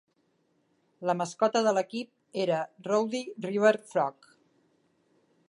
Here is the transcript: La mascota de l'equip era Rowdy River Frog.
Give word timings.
La 1.09 1.15
mascota 1.19 1.61
de 1.67 1.73
l'equip 1.79 2.41
era 2.47 2.63
Rowdy 2.89 3.23
River 3.49 3.75
Frog. 3.93 4.31